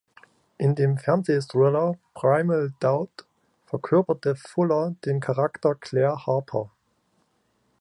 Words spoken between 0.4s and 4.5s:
In dem Fernsehthriller "Primal Doubt" verkörperte